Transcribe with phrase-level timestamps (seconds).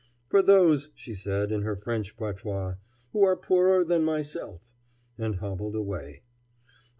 [0.29, 2.77] "For those," she said, in her French patois,
[3.13, 4.63] "who are poorer than myself";
[5.15, 6.23] and hobbled away.